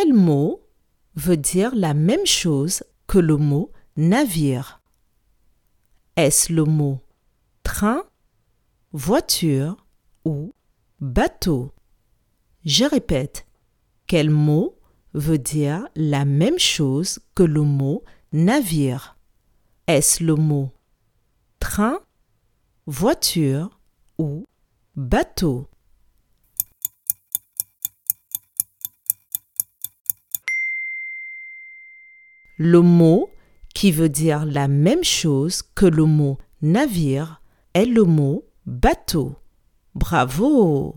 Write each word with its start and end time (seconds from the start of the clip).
Quel 0.00 0.14
mot 0.14 0.64
veut 1.16 1.36
dire 1.36 1.74
la 1.74 1.92
même 1.92 2.24
chose 2.24 2.84
que 3.08 3.18
le 3.18 3.36
mot 3.36 3.72
navire? 3.96 4.80
Est-ce 6.14 6.52
le 6.52 6.62
mot 6.62 7.00
train, 7.64 8.04
voiture 8.92 9.88
ou 10.24 10.54
bateau? 11.00 11.72
Je 12.64 12.84
répète, 12.84 13.44
quel 14.06 14.30
mot 14.30 14.78
veut 15.14 15.38
dire 15.38 15.88
la 15.96 16.24
même 16.24 16.60
chose 16.60 17.18
que 17.34 17.42
le 17.42 17.62
mot 17.62 18.04
navire? 18.30 19.16
Est-ce 19.88 20.22
le 20.22 20.36
mot 20.36 20.70
train, 21.58 21.98
voiture 22.86 23.80
ou 24.16 24.46
bateau? 24.94 25.68
Le 32.58 32.80
mot 32.80 33.30
qui 33.74 33.92
veut 33.92 34.08
dire 34.08 34.44
la 34.44 34.66
même 34.66 35.04
chose 35.04 35.62
que 35.62 35.86
le 35.86 36.04
mot 36.04 36.38
navire 36.60 37.40
est 37.72 37.84
le 37.84 38.02
mot 38.02 38.44
bateau. 38.66 39.36
Bravo 39.94 40.96